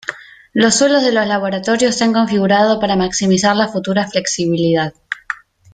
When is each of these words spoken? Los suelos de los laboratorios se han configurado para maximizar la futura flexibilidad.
Los 0.53 0.73
suelos 0.79 1.03
de 1.03 1.11
los 1.11 1.27
laboratorios 1.27 1.95
se 1.95 2.03
han 2.05 2.11
configurado 2.13 2.79
para 2.79 2.95
maximizar 2.95 3.55
la 3.55 3.67
futura 3.67 4.07
flexibilidad. 4.07 4.93